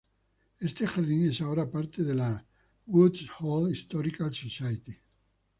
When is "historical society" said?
3.71-4.99